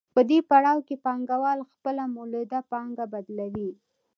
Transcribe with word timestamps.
په 0.15 0.21
دې 0.29 0.39
پړاو 0.49 0.79
کې 0.87 0.95
پانګوال 1.05 1.59
خپله 1.71 2.03
مولده 2.15 2.59
پانګه 2.71 3.05
بدلوي 3.13 3.71